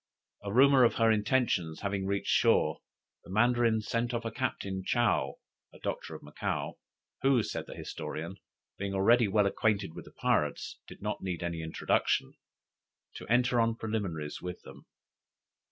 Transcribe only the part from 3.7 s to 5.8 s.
sent off a certain Chow, a